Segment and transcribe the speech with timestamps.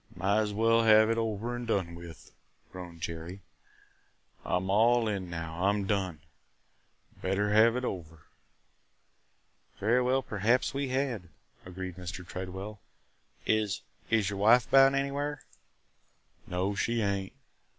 [0.15, 2.31] "Might as well have it over and done with,"
[2.71, 3.43] groaned Jerry.
[4.43, 5.63] "I 'm all in now.
[5.63, 6.21] I 'm done!
[7.21, 8.25] Better have it over!"
[9.79, 11.29] "Very well, perhaps we had,"
[11.67, 12.25] agreed Mr.
[12.27, 12.79] Tredwell.
[13.45, 15.43] "Is– is your wife about anywhere?"
[16.47, 17.33] "No– she ain't.